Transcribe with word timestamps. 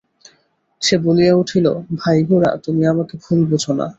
সে 0.81 0.95
বলিয়া 0.97 1.33
উঠিল, 1.35 1.65
ভাই 1.95 2.17
গোরা, 2.23 2.51
তুমি 2.65 2.83
আমাকে 2.87 3.13
ভুল 3.23 3.39
বুঝো 3.45 3.71
না। 3.73 3.87